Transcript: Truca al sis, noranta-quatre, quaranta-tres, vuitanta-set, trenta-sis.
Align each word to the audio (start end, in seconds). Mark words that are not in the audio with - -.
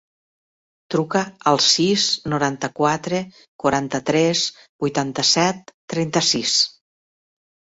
Truca 0.93 1.19
al 1.51 1.59
sis, 1.65 2.05
noranta-quatre, 2.33 3.19
quaranta-tres, 3.65 4.43
vuitanta-set, 4.87 5.63
trenta-sis. 5.95 6.57